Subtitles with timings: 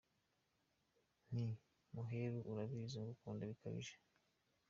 [1.29, 1.45] Nti:
[1.95, 3.93] Maheru ko ubizi Ngukunda bikabije.